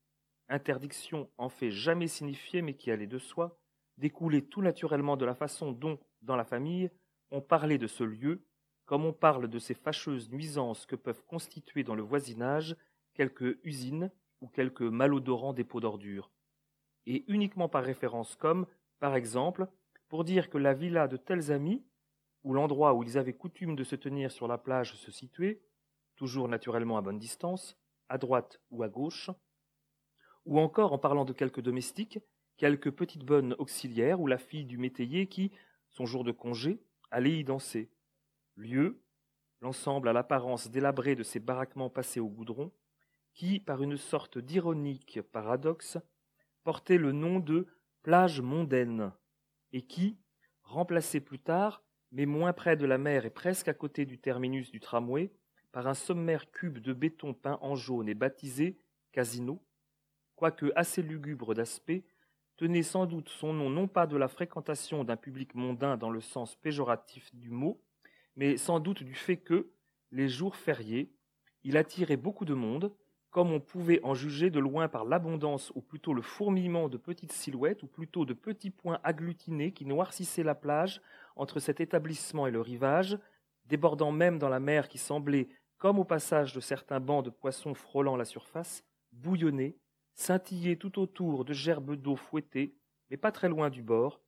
interdiction 0.48 1.30
en 1.38 1.48
fait 1.48 1.70
jamais 1.70 2.08
signifiée 2.08 2.62
mais 2.62 2.74
qui 2.74 2.90
allait 2.90 3.06
de 3.06 3.18
soi, 3.18 3.58
découlait 3.98 4.42
tout 4.42 4.62
naturellement 4.62 5.16
de 5.16 5.24
la 5.24 5.34
façon 5.34 5.72
dont, 5.72 5.98
dans 6.22 6.36
la 6.36 6.44
famille, 6.44 6.90
on 7.30 7.40
parlait 7.40 7.78
de 7.78 7.86
ce 7.86 8.04
lieu, 8.04 8.44
comme 8.86 9.04
on 9.04 9.12
parle 9.12 9.48
de 9.48 9.58
ces 9.58 9.74
fâcheuses 9.74 10.30
nuisances 10.30 10.86
que 10.86 10.96
peuvent 10.96 11.24
constituer 11.24 11.84
dans 11.84 11.94
le 11.94 12.02
voisinage 12.02 12.76
quelques 13.14 13.58
usines 13.64 14.10
ou 14.40 14.48
quelques 14.48 14.82
malodorants 14.82 15.52
dépôts 15.52 15.80
d'ordures, 15.80 16.30
et 17.06 17.24
uniquement 17.28 17.68
par 17.68 17.84
référence 17.84 18.34
comme, 18.34 18.66
par 18.98 19.14
exemple, 19.14 19.68
pour 20.08 20.24
dire 20.24 20.50
que 20.50 20.58
la 20.58 20.74
villa 20.74 21.08
de 21.08 21.16
tels 21.16 21.50
amis, 21.52 21.84
ou 22.42 22.52
l'endroit 22.52 22.94
où 22.94 23.02
ils 23.02 23.18
avaient 23.18 23.32
coutume 23.32 23.74
de 23.74 23.84
se 23.84 23.96
tenir 23.96 24.30
sur 24.30 24.46
la 24.46 24.58
plage 24.58 24.94
se 24.94 25.10
situait, 25.10 25.62
toujours 26.16 26.48
naturellement 26.48 26.98
à 26.98 27.02
bonne 27.02 27.18
distance, 27.18 27.76
à 28.08 28.18
droite 28.18 28.60
ou 28.70 28.82
à 28.82 28.88
gauche, 28.88 29.30
ou 30.44 30.60
encore 30.60 30.92
en 30.92 30.98
parlant 30.98 31.24
de 31.24 31.32
quelques 31.32 31.62
domestiques, 31.62 32.18
quelques 32.56 32.90
petites 32.90 33.24
bonnes 33.24 33.54
auxiliaires 33.58 34.20
ou 34.20 34.26
la 34.26 34.38
fille 34.38 34.66
du 34.66 34.78
métayer 34.78 35.26
qui, 35.26 35.52
son 35.90 36.06
jour 36.06 36.22
de 36.22 36.32
congé, 36.32 36.82
allait 37.10 37.38
y 37.38 37.44
danser. 37.44 37.90
Lieu, 38.56 39.02
l'ensemble 39.60 40.08
à 40.08 40.12
l'apparence 40.12 40.70
délabrée 40.70 41.16
de 41.16 41.22
ces 41.22 41.40
baraquements 41.40 41.90
passés 41.90 42.20
au 42.20 42.28
goudron, 42.28 42.72
qui, 43.32 43.58
par 43.58 43.82
une 43.82 43.96
sorte 43.96 44.38
d'ironique 44.38 45.20
paradoxe, 45.32 45.98
portait 46.62 46.98
le 46.98 47.12
nom 47.12 47.40
de 47.40 47.66
plage 48.02 48.40
mondaine, 48.40 49.12
et 49.74 49.82
qui, 49.82 50.16
remplacé 50.62 51.20
plus 51.20 51.40
tard, 51.40 51.82
mais 52.12 52.26
moins 52.26 52.52
près 52.52 52.76
de 52.76 52.86
la 52.86 52.96
mer 52.96 53.26
et 53.26 53.30
presque 53.30 53.68
à 53.68 53.74
côté 53.74 54.06
du 54.06 54.18
terminus 54.18 54.70
du 54.70 54.78
tramway, 54.78 55.32
par 55.72 55.88
un 55.88 55.94
sommaire 55.94 56.52
cube 56.52 56.78
de 56.78 56.92
béton 56.92 57.34
peint 57.34 57.58
en 57.60 57.74
jaune 57.74 58.08
et 58.08 58.14
baptisé 58.14 58.78
Casino, 59.10 59.60
quoique 60.36 60.72
assez 60.76 61.02
lugubre 61.02 61.54
d'aspect, 61.54 62.04
tenait 62.56 62.84
sans 62.84 63.06
doute 63.06 63.28
son 63.28 63.52
nom 63.52 63.68
non 63.68 63.88
pas 63.88 64.06
de 64.06 64.16
la 64.16 64.28
fréquentation 64.28 65.02
d'un 65.02 65.16
public 65.16 65.56
mondain 65.56 65.96
dans 65.96 66.10
le 66.10 66.20
sens 66.20 66.54
péjoratif 66.54 67.34
du 67.34 67.50
mot, 67.50 67.82
mais 68.36 68.56
sans 68.56 68.78
doute 68.78 69.02
du 69.02 69.14
fait 69.14 69.38
que, 69.38 69.72
les 70.12 70.28
jours 70.28 70.54
fériés, 70.54 71.12
il 71.64 71.76
attirait 71.76 72.16
beaucoup 72.16 72.44
de 72.44 72.54
monde, 72.54 72.94
comme 73.34 73.50
on 73.50 73.58
pouvait 73.58 73.98
en 74.04 74.14
juger 74.14 74.48
de 74.48 74.60
loin 74.60 74.86
par 74.86 75.04
l'abondance 75.04 75.72
ou 75.74 75.80
plutôt 75.80 76.14
le 76.14 76.22
fourmillement 76.22 76.88
de 76.88 76.96
petites 76.96 77.32
silhouettes 77.32 77.82
ou 77.82 77.88
plutôt 77.88 78.24
de 78.24 78.32
petits 78.32 78.70
points 78.70 79.00
agglutinés 79.02 79.72
qui 79.72 79.86
noircissaient 79.86 80.44
la 80.44 80.54
plage 80.54 81.02
entre 81.34 81.58
cet 81.58 81.80
établissement 81.80 82.46
et 82.46 82.52
le 82.52 82.60
rivage, 82.60 83.18
débordant 83.66 84.12
même 84.12 84.38
dans 84.38 84.48
la 84.48 84.60
mer 84.60 84.86
qui 84.86 84.98
semblait, 84.98 85.48
comme 85.78 85.98
au 85.98 86.04
passage 86.04 86.54
de 86.54 86.60
certains 86.60 87.00
bancs 87.00 87.24
de 87.24 87.30
poissons 87.30 87.74
frôlant 87.74 88.14
la 88.14 88.24
surface, 88.24 88.84
bouillonner 89.10 89.76
scintillait 90.14 90.76
tout 90.76 91.00
autour 91.00 91.44
de 91.44 91.52
gerbes 91.52 91.96
d'eau 91.96 92.14
fouettées, 92.14 92.76
mais 93.10 93.16
pas 93.16 93.32
très 93.32 93.48
loin 93.48 93.68
du 93.68 93.82
bord, 93.82 94.20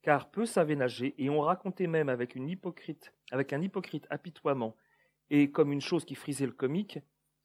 car 0.00 0.30
peu 0.30 0.46
savaient 0.46 0.76
nager, 0.76 1.12
et 1.18 1.28
on 1.28 1.40
racontait 1.40 1.88
même 1.88 2.08
avec, 2.08 2.36
une 2.36 2.48
hypocrite, 2.48 3.12
avec 3.32 3.52
un 3.52 3.60
hypocrite 3.62 4.06
apitoiement, 4.10 4.76
et 5.28 5.50
comme 5.50 5.72
une 5.72 5.80
chose 5.80 6.04
qui 6.04 6.14
frisait 6.14 6.46
le 6.46 6.52
comique, 6.52 7.00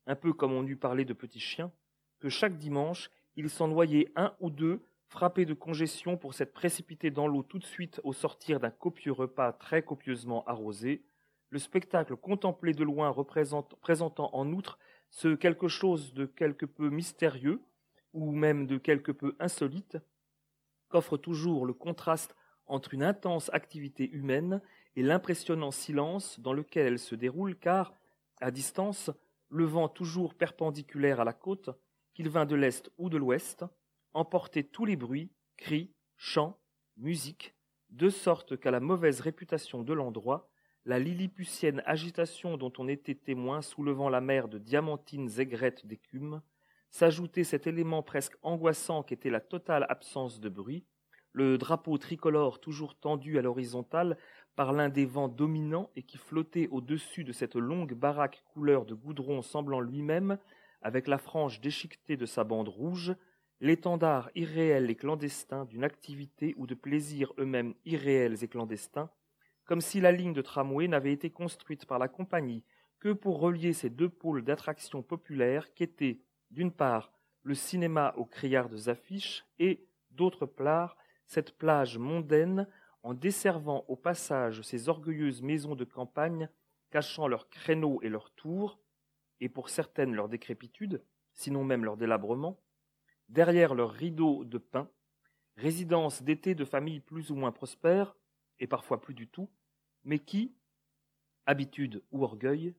un 0.10 0.16
peu 0.16 0.34
comme 0.34 0.54
on 0.54 0.66
eût 0.66 0.76
parlé 0.76 1.06
de 1.06 1.14
petits 1.14 1.40
chiens, 1.40 1.72
que 2.20 2.30
chaque 2.30 2.58
dimanche, 2.58 3.12
il 3.36 3.48
s'en 3.48 3.68
noyait 3.68 4.12
un 4.16 4.34
ou 4.40 4.50
deux 4.50 4.82
frappés 5.08 5.46
de 5.46 5.54
congestion 5.54 6.18
pour 6.18 6.34
s'être 6.34 6.52
précipités 6.52 7.12
dans 7.12 7.28
l'eau 7.28 7.44
tout 7.44 7.60
de 7.60 7.66
suite 7.66 8.02
au 8.04 8.12
sortir 8.12 8.60
d'un 8.60 8.72
copieux 8.72 9.12
repas 9.12 9.54
très 9.54 9.84
copieusement 9.84 10.44
arrosé, 10.46 11.04
le 11.52 11.60
spectacle 11.60 12.16
contemplé 12.16 12.74
de 12.74 12.84
loin 12.84 13.16
présentant 13.82 14.32
en 14.34 14.52
outre 14.52 14.80
ce 15.12 15.36
quelque 15.36 15.68
chose 15.68 16.14
de 16.16 16.26
quelque 16.26 16.66
peu 16.66 16.90
mystérieux 16.90 17.62
ou 18.14 18.32
même 18.32 18.66
de 18.66 18.80
quelque 18.80 19.12
peu 19.12 19.36
insolite, 19.40 19.98
qu'offre 20.90 21.18
toujours 21.18 21.68
le 21.68 21.74
contraste 21.74 22.36
entre 22.66 22.96
une 22.96 23.04
intense 23.04 23.52
activité 23.54 24.10
humaine 24.10 24.60
et 24.96 25.04
l'impressionnant 25.04 25.70
silence 25.72 26.40
dans 26.40 26.54
lequel 26.54 26.88
elle 26.88 27.00
se 27.00 27.14
déroule, 27.14 27.56
car, 27.56 27.94
à 28.42 28.50
distance, 28.50 29.12
le 29.50 29.66
vent 29.66 29.90
toujours 29.90 30.36
perpendiculaire 30.36 31.20
à 31.20 31.26
la 31.26 31.34
côte, 31.34 31.70
qu'il 32.14 32.30
vint 32.30 32.46
de 32.46 32.56
l'est 32.56 32.90
ou 32.98 33.10
de 33.10 33.18
l'ouest, 33.18 33.66
emportait 34.14 34.64
tous 34.64 34.86
les 34.86 34.96
bruits, 34.96 35.32
cris, 35.58 35.94
chants, 36.18 36.60
musiques, 36.98 37.56
de 37.90 38.10
sorte 38.10 38.60
qu'à 38.60 38.72
la 38.72 38.80
mauvaise 38.80 39.22
réputation 39.22 39.84
de 39.84 39.94
l'endroit, 39.94 40.50
la 40.86 41.00
lilliputienne 41.00 41.82
agitation 41.86 42.58
dont 42.58 42.72
on 42.78 42.88
était 42.88 43.16
témoin 43.16 43.62
soulevant 43.62 44.10
la 44.10 44.22
mer 44.22 44.48
de 44.48 44.58
diamantines 44.58 45.40
aigrettes 45.40 45.86
d'écume, 45.86 46.42
s'ajoutait 46.90 47.44
cet 47.44 47.68
élément 47.68 48.02
presque 48.02 48.38
angoissant 48.42 49.04
qu'était 49.04 49.30
la 49.30 49.42
totale 49.42 49.86
absence 49.90 50.40
de 50.40 50.50
bruit, 50.50 50.86
le 51.32 51.58
drapeau 51.58 51.98
tricolore 51.98 52.60
toujours 52.60 52.98
tendu 53.00 53.38
à 53.38 53.42
l'horizontale 53.42 54.18
par 54.56 54.74
l'un 54.74 54.90
des 54.90 55.06
vents 55.06 55.30
dominants 55.30 55.90
et 55.96 56.04
qui 56.04 56.18
flottait 56.18 56.68
au-dessus 56.70 57.24
de 57.24 57.32
cette 57.32 57.56
longue 57.56 57.94
baraque 57.94 58.44
couleur 58.54 58.86
de 58.86 58.94
goudron 58.94 59.42
semblant 59.42 59.80
lui-même, 59.80 60.38
avec 60.82 61.08
la 61.08 61.18
frange 61.18 61.62
déchiquetée 61.62 62.18
de 62.18 62.26
sa 62.26 62.44
bande 62.44 62.70
rouge, 62.70 63.16
l'étendard 63.62 64.30
irréel 64.36 64.90
et 64.90 64.96
clandestin 64.96 65.66
d'une 65.66 65.84
activité 65.84 66.54
ou 66.58 66.68
de 66.68 66.76
plaisirs 66.76 67.34
eux-mêmes 67.38 67.74
irréels 67.86 68.44
et 68.44 68.48
clandestins, 68.48 69.10
comme 69.66 69.82
si 69.82 70.02
la 70.02 70.12
ligne 70.12 70.34
de 70.34 70.42
tramway 70.42 70.88
n'avait 70.88 71.14
été 71.14 71.30
construite 71.30 71.86
par 71.86 72.00
la 72.00 72.08
compagnie 72.08 72.64
que 73.00 73.14
pour 73.14 73.40
relier 73.40 73.74
ces 73.74 73.90
deux 73.90 74.10
pôles 74.10 74.44
d'attraction 74.44 75.02
populaire 75.02 75.74
qu'étaient, 75.74 76.22
d'une 76.52 76.72
part, 76.72 77.12
le 77.44 77.54
cinéma 77.54 78.14
aux 78.18 78.26
criardes 78.26 78.88
affiches 78.88 79.46
et, 79.60 79.88
d'autre 80.12 80.46
part, 80.46 80.98
cette 81.26 81.58
plage 81.58 81.98
mondaine 81.98 82.68
en 83.04 83.14
desservant 83.14 83.86
au 83.88 83.96
passage 83.96 84.62
ces 84.62 84.90
orgueilleuses 84.90 85.42
maisons 85.42 85.76
de 85.76 85.86
campagne 85.86 86.50
cachant 86.92 87.28
leurs 87.28 87.50
créneaux 87.50 88.02
et 88.02 88.10
leurs 88.10 88.32
tours, 88.32 88.80
et 89.42 89.50
pour 89.50 89.70
certaines 89.70 90.14
leur 90.14 90.28
décrépitude, 90.28 91.04
sinon 91.34 91.64
même 91.64 91.86
leur 91.86 91.98
délabrement, 91.98 92.60
derrière 93.30 93.76
leurs 93.76 93.92
rideaux 93.92 94.44
de 94.44 94.58
pin, 94.58 94.90
résidence 95.56 96.24
d'été 96.24 96.56
de 96.56 96.66
familles 96.66 97.00
plus 97.00 97.32
ou 97.32 97.36
moins 97.36 97.52
prospères, 97.52 98.16
et 98.60 98.68
parfois 98.68 99.00
plus 99.00 99.14
du 99.14 99.28
tout, 99.28 99.50
mais 100.04 100.20
qui, 100.20 100.56
habitude 101.46 102.04
ou 102.12 102.24
orgueil, 102.24 102.76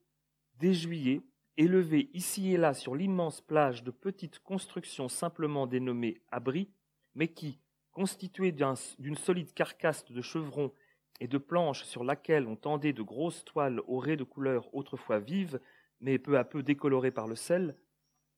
dès 0.59 0.75
juillet, 0.75 1.23
élevées 1.57 2.11
ici 2.15 2.53
et 2.53 2.57
là 2.57 2.75
sur 2.75 2.95
l'immense 2.95 3.41
plage 3.41 3.83
de 3.83 3.91
petites 3.91 4.39
constructions 4.41 5.09
simplement 5.09 5.67
dénommées 5.67 6.21
abris, 6.31 6.71
mais 7.15 7.29
qui, 7.29 7.61
constituées 7.93 8.53
d'une 8.53 9.17
solide 9.17 9.53
carcasse 9.53 10.05
de 10.05 10.23
chevrons 10.23 10.73
et 11.21 11.29
de 11.29 11.39
planches 11.39 11.85
sur 11.85 12.05
laquelle 12.05 12.47
on 12.47 12.57
tendait 12.57 12.93
de 12.93 13.03
grosses 13.03 13.45
toiles 13.45 13.81
raies 13.89 14.17
de 14.17 14.25
couleurs 14.25 14.75
autrefois 14.75 15.19
vives, 15.19 15.61
mais 16.01 16.19
peu 16.19 16.39
à 16.39 16.45
peu 16.45 16.63
décolorées 16.63 17.11
par 17.11 17.29
le 17.29 17.37
sel, 17.37 17.77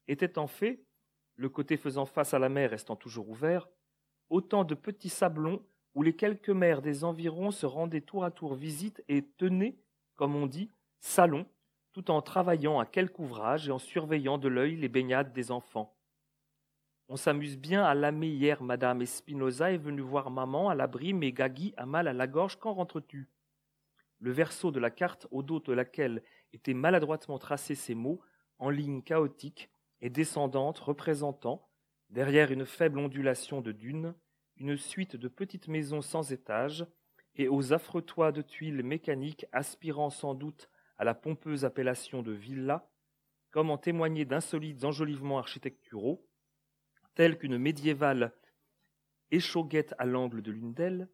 étaient 0.09 0.39
en 0.39 0.49
fait, 0.49 0.85
le 1.37 1.49
côté 1.49 1.77
faisant 1.77 2.07
face 2.07 2.35
à 2.35 2.39
la 2.39 2.49
mer 2.49 2.71
restant 2.71 2.97
toujours 2.97 3.29
ouvert, 3.29 3.69
autant 4.31 4.65
de 4.65 4.75
petits 4.75 5.09
sablons 5.09 5.65
où 5.95 6.03
les 6.03 6.17
quelques 6.17 6.51
mères 6.51 6.83
des 6.83 7.05
environs 7.05 7.51
se 7.51 7.67
rendaient 7.67 8.01
tour 8.01 8.25
à 8.25 8.31
tour 8.31 8.55
visite 8.55 9.05
et 9.09 9.23
tenaient, 9.23 9.77
comme 10.17 10.35
on 10.35 10.47
dit, 10.47 10.71
salon, 11.01 11.47
tout 11.93 12.11
en 12.11 12.23
travaillant 12.23 12.81
à 12.81 12.87
quelque 12.87 13.21
ouvrage 13.21 13.69
et 13.69 13.73
en 13.73 13.79
surveillant 13.79 14.39
de 14.39 14.49
l'œil 14.49 14.77
les 14.77 14.89
baignades 14.89 15.33
des 15.33 15.51
enfants. 15.51 15.95
On 17.13 17.17
s'amuse 17.17 17.59
bien 17.59 17.85
à 17.85 17.93
lamer 17.93 18.31
hier, 18.31 18.63
Madame 18.63 19.03
Espinosa 19.03 19.71
est 19.71 19.77
venue 19.77 20.01
voir 20.01 20.31
maman 20.31 20.71
à 20.71 20.75
l'abri, 20.75 21.13
mais 21.13 21.31
Gagui 21.31 21.75
a 21.77 21.85
mal 21.85 22.09
à 22.09 22.15
la 22.15 22.27
gorge, 22.27 22.59
quand 22.59 22.73
rentres-tu? 22.73 23.29
Le 24.19 24.33
verso 24.33 24.71
de 24.71 24.81
la 24.81 24.91
carte, 24.91 25.27
au 25.31 25.43
dos 25.43 25.61
de 25.61 25.75
laquelle 25.75 26.23
étaient 26.55 26.73
maladroitement 26.73 27.39
tracés 27.39 27.75
ces 27.75 27.95
mots, 27.95 28.23
en 28.59 28.71
lignes 28.71 29.03
chaotiques 29.03 29.69
et 30.01 30.09
descendantes, 30.09 30.79
représentant, 30.79 31.69
derrière 32.09 32.51
une 32.51 32.65
faible 32.65 32.99
ondulation 32.99 33.61
de 33.61 33.73
dunes, 33.73 34.15
une 34.57 34.79
suite 34.79 35.17
de 35.17 35.29
petites 35.29 35.69
maisons 35.69 36.01
sans 36.01 36.33
étage, 36.33 36.87
et 37.37 37.47
aux 37.47 37.75
affreux 37.75 38.01
toits 38.01 38.33
de 38.33 38.41
tuiles 38.41 38.83
mécaniques 38.83 39.45
aspirant 39.53 40.09
sans 40.09 40.33
doute 40.33 40.71
à 40.97 41.05
la 41.05 41.13
pompeuse 41.13 41.67
appellation 41.67 42.23
de 42.23 42.33
villa, 42.33 42.89
comme 43.51 43.69
en 43.69 43.77
témoignaient 43.77 44.25
d'insolites 44.25 44.85
enjolivements 44.85 45.39
architecturaux, 45.39 46.27
telle 47.15 47.39
qu'une 47.39 47.59
médiévale 47.59 48.33
échauguette 49.31 49.95
à 49.99 50.05
l'angle 50.05 50.43
de 50.43 50.53
l'une 50.53 50.73
d'elles. 50.73 51.09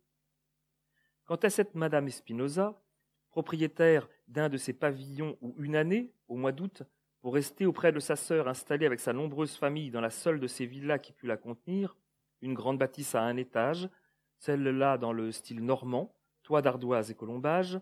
Quant 1.25 1.37
à 1.37 1.51
cette 1.51 1.75
Madame 1.75 2.09
Espinosa, 2.09 2.83
propriétaire 3.31 4.09
d'un 4.27 4.49
de 4.49 4.57
ces 4.57 4.73
pavillons 4.73 5.37
où 5.41 5.55
une 5.59 5.77
année, 5.77 6.13
au 6.27 6.37
mois 6.37 6.53
d'août, 6.53 6.83
pour 7.21 7.35
rester 7.35 7.67
auprès 7.67 7.93
de 7.93 8.01
sa 8.01 8.17
sœur 8.17 8.49
installée 8.49 8.87
avec 8.87 9.01
sa 9.01 9.13
nombreuse 9.13 9.57
famille 9.57 9.91
dans 9.91 10.01
la 10.01 10.11
seule 10.11 10.41
de 10.41 10.47
ces 10.47 10.67
villas 10.67 10.99
qui 10.99 11.13
put 11.13 11.27
la 11.27 11.37
contenir, 11.37 11.97
une 12.43 12.55
grande 12.55 12.79
bâtisse 12.79 13.15
à 13.15 13.23
un 13.23 13.37
étage, 13.37 13.89
celle-là 14.39 14.99
dans 14.99 15.13
le 15.13 15.33
style 15.33 15.65
normand, 15.65 16.15
toit 16.43 16.63
d'ardoise 16.63 17.11
et 17.11 17.15
colombage, 17.15 17.81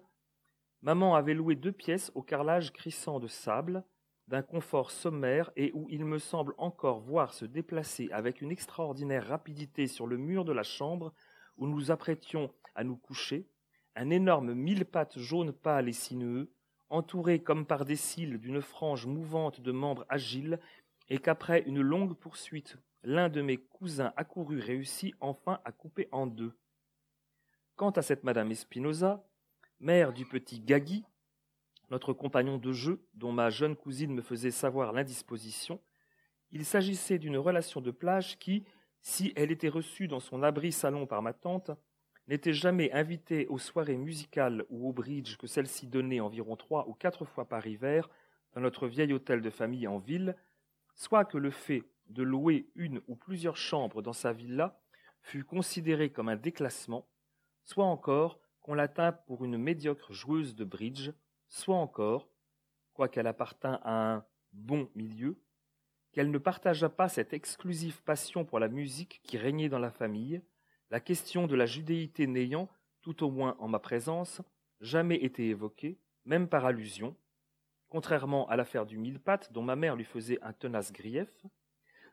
maman 0.82 1.14
avait 1.14 1.34
loué 1.34 1.54
deux 1.54 1.72
pièces 1.72 2.10
au 2.14 2.22
carrelage 2.22 2.72
crissant 2.72 3.20
de 3.20 3.28
sable, 3.28 3.84
d'un 4.28 4.42
confort 4.42 4.90
sommaire 4.90 5.50
et 5.56 5.70
où 5.74 5.86
il 5.88 6.04
me 6.04 6.18
semble 6.18 6.54
encore 6.58 7.00
voir 7.00 7.32
se 7.32 7.44
déplacer 7.44 8.08
avec 8.10 8.40
une 8.40 8.50
extraordinaire 8.50 9.28
rapidité 9.28 9.86
sur 9.86 10.06
le 10.06 10.16
mur 10.16 10.44
de 10.44 10.52
la 10.52 10.64
chambre 10.64 11.12
où 11.56 11.66
nous 11.66 11.90
apprêtions 11.90 12.52
à 12.74 12.84
nous 12.84 12.96
coucher, 12.96 13.48
un 13.94 14.10
énorme 14.10 14.52
mille 14.52 14.84
pattes 14.84 15.18
jaune 15.18 15.52
pâle 15.52 15.88
et 15.88 15.92
sinueux, 15.92 16.52
entouré 16.90 17.42
comme 17.42 17.66
par 17.66 17.84
des 17.84 17.96
cils 17.96 18.38
d'une 18.38 18.60
frange 18.60 19.06
mouvante 19.06 19.60
de 19.60 19.72
membres 19.72 20.06
agiles, 20.08 20.60
et 21.08 21.18
qu'après 21.18 21.62
une 21.62 21.80
longue 21.80 22.14
poursuite, 22.14 22.78
l'un 23.02 23.28
de 23.28 23.40
mes 23.40 23.56
cousins 23.56 24.12
accourus 24.16 24.60
réussit 24.60 25.14
enfin 25.20 25.60
à 25.64 25.72
couper 25.72 26.08
en 26.12 26.26
deux. 26.26 26.52
Quant 27.76 27.90
à 27.90 28.02
cette 28.02 28.24
madame 28.24 28.50
Espinosa, 28.50 29.24
mère 29.80 30.12
du 30.12 30.26
petit 30.26 30.60
Gagui, 30.60 31.04
notre 31.90 32.12
compagnon 32.12 32.58
de 32.58 32.72
jeu, 32.72 33.06
dont 33.14 33.32
ma 33.32 33.50
jeune 33.50 33.76
cousine 33.76 34.14
me 34.14 34.22
faisait 34.22 34.50
savoir 34.50 34.92
l'indisposition, 34.92 35.80
il 36.50 36.64
s'agissait 36.64 37.18
d'une 37.18 37.36
relation 37.36 37.80
de 37.80 37.90
plage 37.90 38.38
qui, 38.38 38.64
si 39.00 39.32
elle 39.36 39.50
était 39.50 39.68
reçue 39.68 40.08
dans 40.08 40.20
son 40.20 40.42
abri 40.42 40.72
salon 40.72 41.06
par 41.06 41.22
ma 41.22 41.32
tante, 41.32 41.70
n'était 42.28 42.52
jamais 42.52 42.90
invitée 42.92 43.46
aux 43.46 43.58
soirées 43.58 43.96
musicales 43.96 44.64
ou 44.68 44.88
au 44.88 44.92
bridge 44.92 45.36
que 45.36 45.46
celle-ci 45.46 45.86
donnait 45.86 46.20
environ 46.20 46.56
trois 46.56 46.88
ou 46.88 46.94
quatre 46.94 47.24
fois 47.24 47.44
par 47.44 47.66
hiver 47.66 48.08
dans 48.52 48.60
notre 48.60 48.88
vieil 48.88 49.12
hôtel 49.12 49.42
de 49.42 49.50
famille 49.50 49.86
en 49.86 49.98
ville, 49.98 50.36
soit 50.94 51.24
que 51.24 51.38
le 51.38 51.50
fait 51.50 51.84
de 52.08 52.22
louer 52.22 52.68
une 52.74 53.00
ou 53.06 53.16
plusieurs 53.16 53.56
chambres 53.56 54.02
dans 54.02 54.12
sa 54.12 54.32
villa 54.32 54.80
fut 55.20 55.44
considéré 55.44 56.10
comme 56.10 56.28
un 56.28 56.36
déclassement, 56.36 57.06
soit 57.64 57.84
encore 57.84 58.40
qu'on 58.60 58.74
la 58.74 58.88
tint 58.88 59.12
pour 59.12 59.44
une 59.44 59.58
médiocre 59.58 60.12
joueuse 60.12 60.54
de 60.54 60.64
bridge, 60.64 61.10
soit 61.48 61.76
encore, 61.76 62.28
quoiqu'elle 62.94 63.26
appartint 63.26 63.80
à 63.82 64.14
un 64.14 64.24
bon 64.52 64.88
milieu, 64.94 65.38
qu'elle 66.12 66.30
ne 66.30 66.38
partagea 66.38 66.88
pas 66.88 67.08
cette 67.08 67.34
exclusive 67.34 68.02
passion 68.02 68.44
pour 68.44 68.58
la 68.58 68.68
musique 68.68 69.20
qui 69.22 69.36
régnait 69.36 69.68
dans 69.68 69.78
la 69.78 69.90
famille, 69.90 70.42
la 70.90 71.00
question 71.00 71.46
de 71.46 71.54
la 71.54 71.66
judéité 71.66 72.26
n'ayant, 72.26 72.68
tout 73.02 73.24
au 73.24 73.30
moins 73.30 73.56
en 73.58 73.68
ma 73.68 73.78
présence, 73.78 74.40
jamais 74.80 75.16
été 75.16 75.48
évoquée, 75.48 75.98
même 76.24 76.48
par 76.48 76.64
allusion, 76.64 77.16
contrairement 77.88 78.48
à 78.48 78.56
l'affaire 78.56 78.86
du 78.86 78.98
mille-pattes 78.98 79.52
dont 79.52 79.62
ma 79.62 79.76
mère 79.76 79.96
lui 79.96 80.04
faisait 80.04 80.42
un 80.42 80.52
tenace 80.52 80.92
grief, 80.92 81.28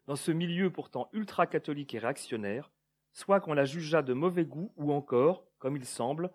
dans 0.05 0.15
ce 0.15 0.31
milieu 0.31 0.69
pourtant 0.69 1.09
ultra-catholique 1.13 1.93
et 1.93 1.99
réactionnaire, 1.99 2.71
soit 3.11 3.39
qu'on 3.39 3.53
la 3.53 3.65
jugeât 3.65 4.01
de 4.01 4.13
mauvais 4.13 4.45
goût 4.45 4.73
ou 4.75 4.91
encore, 4.91 5.45
comme 5.59 5.77
il 5.77 5.85
semble, 5.85 6.31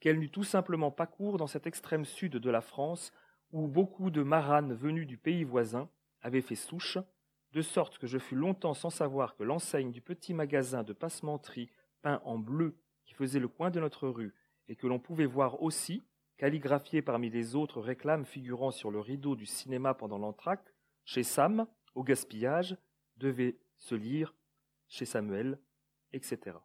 qu'elle 0.00 0.18
n'eût 0.18 0.30
tout 0.30 0.44
simplement 0.44 0.90
pas 0.90 1.06
cours 1.06 1.38
dans 1.38 1.46
cet 1.46 1.66
extrême 1.66 2.04
sud 2.04 2.36
de 2.36 2.50
la 2.50 2.60
France 2.60 3.12
où 3.52 3.66
beaucoup 3.66 4.10
de 4.10 4.22
maranes 4.22 4.74
venus 4.74 5.06
du 5.06 5.16
pays 5.16 5.44
voisin 5.44 5.88
avaient 6.20 6.42
fait 6.42 6.54
souche, 6.54 6.98
de 7.52 7.62
sorte 7.62 7.98
que 7.98 8.06
je 8.06 8.18
fus 8.18 8.34
longtemps 8.34 8.74
sans 8.74 8.90
savoir 8.90 9.34
que 9.34 9.42
l'enseigne 9.42 9.90
du 9.90 10.02
petit 10.02 10.34
magasin 10.34 10.82
de 10.82 10.92
passementerie 10.92 11.70
peint 12.02 12.20
en 12.24 12.38
bleu 12.38 12.76
qui 13.04 13.14
faisait 13.14 13.40
le 13.40 13.48
coin 13.48 13.70
de 13.70 13.80
notre 13.80 14.08
rue 14.08 14.34
et 14.68 14.76
que 14.76 14.86
l'on 14.86 14.98
pouvait 14.98 15.26
voir 15.26 15.62
aussi, 15.62 16.04
calligraphié 16.36 17.00
parmi 17.00 17.30
les 17.30 17.56
autres 17.56 17.80
réclames 17.80 18.26
figurant 18.26 18.70
sur 18.70 18.90
le 18.90 19.00
rideau 19.00 19.34
du 19.34 19.46
cinéma 19.46 19.94
pendant 19.94 20.18
l'entracte, 20.18 20.74
chez 21.04 21.22
Sam, 21.22 21.66
au 21.94 22.04
gaspillage, 22.04 22.76
devait 23.16 23.58
se 23.76 23.94
lire 23.94 24.34
chez 24.88 25.06
Samuel, 25.06 25.58
etc. 26.12 26.58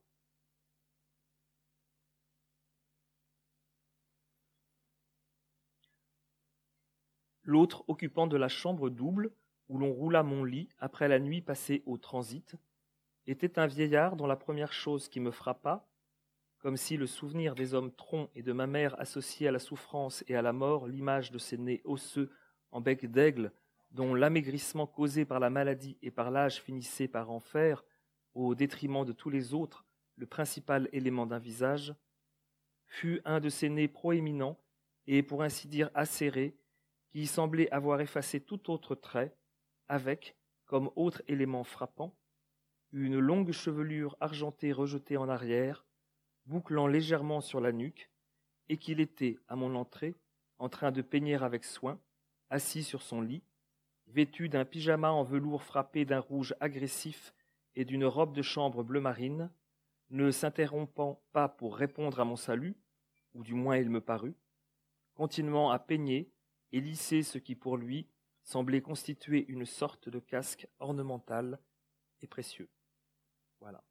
l'autre 7.44 7.84
occupant 7.88 8.28
de 8.28 8.38
la 8.38 8.48
chambre 8.48 8.90
double 8.90 9.32
où 9.70 9.78
l'on 9.78 9.92
roula 9.92 10.24
mon 10.24 10.44
lit 10.44 10.70
après 10.80 11.08
la 11.08 11.20
nuit 11.20 11.42
passée 11.42 11.84
au 11.86 11.98
transit, 11.98 12.56
était 13.28 13.58
un 13.60 13.68
vieillard 13.68 14.16
dont 14.16 14.28
la 14.28 14.36
première 14.36 14.74
chose 14.74 15.08
qui 15.08 15.20
me 15.20 15.32
frappa, 15.32 15.88
comme 16.60 16.78
si 16.78 16.98
le 16.98 17.08
souvenir 17.08 17.56
des 17.56 17.74
hommes 17.74 17.92
troncs 17.92 18.30
et 18.36 18.42
de 18.42 18.54
ma 18.54 18.68
mère 18.68 19.00
associé 19.00 19.48
à 19.48 19.52
la 19.52 19.60
souffrance 19.60 20.24
et 20.28 20.36
à 20.36 20.42
la 20.42 20.54
mort, 20.54 20.88
l'image 20.88 21.32
de 21.32 21.38
ces 21.38 21.58
nez 21.58 21.82
osseux 21.86 22.32
en 22.72 22.82
bec 22.82 23.10
d'aigle, 23.10 23.52
dont 23.92 24.14
l'amaigrissement 24.14 24.88
causé 24.88 25.26
par 25.26 25.40
la 25.40 25.50
maladie 25.50 25.98
et 26.02 26.12
par 26.12 26.32
l'âge 26.32 26.62
finissait 26.62 27.08
par 27.08 27.32
en 27.32 27.40
faire, 27.40 27.84
au 28.34 28.56
détriment 28.56 29.06
de 29.06 29.12
tous 29.12 29.30
les 29.30 29.54
autres, 29.54 29.86
le 30.16 30.26
principal 30.26 30.90
élément 30.92 31.26
d'un 31.26 31.40
visage, 31.40 31.94
fut 32.88 33.22
un 33.26 33.40
de 33.40 33.50
ces 33.50 33.70
nez 33.70 33.88
proéminents 33.88 34.60
et 35.08 35.22
pour 35.24 35.44
ainsi 35.44 35.68
dire 35.68 35.90
acérés, 35.94 36.58
qui 37.14 37.28
semblait 37.28 37.70
avoir 37.70 38.02
effacé 38.02 38.40
tout 38.42 38.72
autre 38.72 38.96
trait, 38.96 39.36
avec, 39.88 40.36
comme 40.66 40.90
autre 40.96 41.22
élément 41.28 41.64
frappant, 41.64 42.18
une 42.92 43.20
longue 43.20 43.52
chevelure 43.52 44.18
argentée 44.20 44.72
rejetée 44.72 45.18
en 45.18 45.30
arrière, 45.30 45.86
bouclant 46.48 46.88
légèrement 46.88 47.40
sur 47.40 47.62
la 47.62 47.72
nuque, 47.72 48.10
et 48.68 48.78
qu'il 48.78 49.00
était, 49.00 49.38
à 49.48 49.56
mon 49.56 49.76
entrée, 49.76 50.16
en 50.58 50.70
train 50.70 50.92
de 50.92 51.04
peigner 51.04 51.36
avec 51.36 51.66
soin, 51.66 52.00
assis 52.50 52.84
sur 52.84 53.04
son 53.04 53.22
lit, 53.22 53.44
vêtu 54.08 54.50
d'un 54.50 54.66
pyjama 54.66 55.12
en 55.12 55.24
velours 55.24 55.62
frappé 55.62 56.06
d'un 56.06 56.20
rouge 56.20 56.56
agressif 56.60 57.36
et 57.76 57.86
d'une 57.86 58.06
robe 58.06 58.34
de 58.34 58.42
chambre 58.42 58.84
bleu 58.84 59.02
marine, 59.02 59.52
ne 60.10 60.32
s'interrompant 60.32 61.22
pas 61.32 61.48
pour 61.48 61.76
répondre 61.78 62.20
à 62.20 62.26
mon 62.26 62.36
salut, 62.38 62.76
ou 63.36 63.44
du 63.44 63.54
moins 63.54 63.78
il 63.78 63.92
me 63.92 64.02
parut, 64.02 64.36
continuant 65.14 65.70
à 65.70 65.78
peigner 65.78 66.33
et 66.74 66.82
lisser 66.82 67.24
ce 67.24 67.38
qui 67.38 67.56
pour 67.56 67.78
lui 67.78 68.10
semblait 68.44 68.82
constituer 68.82 69.46
une 69.48 69.66
sorte 69.66 70.10
de 70.10 70.20
casque 70.20 70.68
ornemental 70.80 71.60
et 72.22 72.28
précieux. 72.28 72.70
Voilà. 73.62 73.84